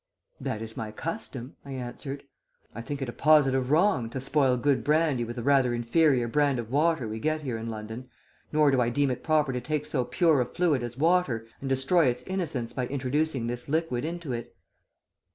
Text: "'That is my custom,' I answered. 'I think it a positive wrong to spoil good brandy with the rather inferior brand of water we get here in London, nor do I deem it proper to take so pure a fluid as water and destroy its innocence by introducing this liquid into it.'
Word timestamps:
"'That 0.39 0.63
is 0.63 0.75
my 0.75 0.91
custom,' 0.91 1.55
I 1.63 1.73
answered. 1.73 2.23
'I 2.73 2.81
think 2.81 3.01
it 3.03 3.09
a 3.09 3.13
positive 3.13 3.69
wrong 3.69 4.09
to 4.09 4.19
spoil 4.19 4.57
good 4.57 4.83
brandy 4.83 5.23
with 5.23 5.35
the 5.35 5.43
rather 5.43 5.75
inferior 5.75 6.27
brand 6.27 6.57
of 6.57 6.71
water 6.71 7.07
we 7.07 7.19
get 7.19 7.43
here 7.43 7.55
in 7.55 7.69
London, 7.69 8.09
nor 8.51 8.71
do 8.71 8.81
I 8.81 8.89
deem 8.89 9.11
it 9.11 9.21
proper 9.21 9.53
to 9.53 9.61
take 9.61 9.85
so 9.85 10.03
pure 10.03 10.41
a 10.41 10.45
fluid 10.47 10.81
as 10.81 10.97
water 10.97 11.45
and 11.59 11.69
destroy 11.69 12.07
its 12.07 12.23
innocence 12.23 12.73
by 12.73 12.87
introducing 12.87 13.45
this 13.45 13.69
liquid 13.69 14.03
into 14.03 14.33
it.' 14.33 14.55